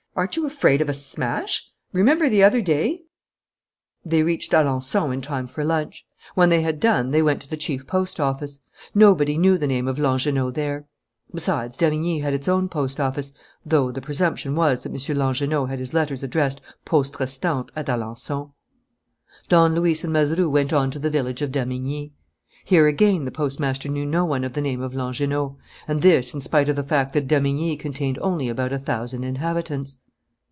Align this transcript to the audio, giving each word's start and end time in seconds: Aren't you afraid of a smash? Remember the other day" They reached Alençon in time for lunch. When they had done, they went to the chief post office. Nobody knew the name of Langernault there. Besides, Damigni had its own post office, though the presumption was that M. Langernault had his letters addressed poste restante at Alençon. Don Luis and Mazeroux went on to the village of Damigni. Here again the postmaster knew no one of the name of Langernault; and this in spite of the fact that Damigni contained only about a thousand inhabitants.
Aren't 0.13 0.35
you 0.35 0.45
afraid 0.45 0.81
of 0.81 0.89
a 0.89 0.93
smash? 0.93 1.71
Remember 1.93 2.27
the 2.27 2.43
other 2.43 2.61
day" 2.61 3.03
They 4.11 4.23
reached 4.23 4.51
Alençon 4.51 5.13
in 5.13 5.21
time 5.21 5.47
for 5.47 5.63
lunch. 5.63 6.05
When 6.35 6.49
they 6.49 6.61
had 6.61 6.81
done, 6.81 7.11
they 7.11 7.21
went 7.23 7.41
to 7.43 7.49
the 7.49 7.55
chief 7.55 7.87
post 7.87 8.19
office. 8.19 8.59
Nobody 8.93 9.37
knew 9.37 9.57
the 9.57 9.67
name 9.67 9.87
of 9.87 9.97
Langernault 9.97 10.53
there. 10.53 10.85
Besides, 11.33 11.77
Damigni 11.77 12.19
had 12.19 12.33
its 12.33 12.49
own 12.49 12.67
post 12.67 12.99
office, 12.99 13.31
though 13.65 13.89
the 13.89 14.01
presumption 14.01 14.53
was 14.53 14.83
that 14.83 14.89
M. 14.91 15.17
Langernault 15.17 15.69
had 15.69 15.79
his 15.79 15.93
letters 15.93 16.23
addressed 16.23 16.59
poste 16.83 17.17
restante 17.17 17.71
at 17.73 17.87
Alençon. 17.87 18.51
Don 19.47 19.73
Luis 19.73 20.03
and 20.03 20.11
Mazeroux 20.11 20.49
went 20.49 20.73
on 20.73 20.91
to 20.91 20.99
the 20.99 21.09
village 21.09 21.41
of 21.41 21.53
Damigni. 21.53 22.11
Here 22.63 22.85
again 22.85 23.25
the 23.25 23.31
postmaster 23.31 23.89
knew 23.89 24.05
no 24.05 24.23
one 24.23 24.43
of 24.43 24.53
the 24.53 24.61
name 24.61 24.81
of 24.83 24.93
Langernault; 24.93 25.55
and 25.87 26.01
this 26.03 26.35
in 26.35 26.41
spite 26.41 26.69
of 26.69 26.75
the 26.75 26.83
fact 26.83 27.13
that 27.13 27.27
Damigni 27.27 27.75
contained 27.75 28.19
only 28.21 28.49
about 28.49 28.71
a 28.71 28.77
thousand 28.77 29.23
inhabitants. 29.23 29.97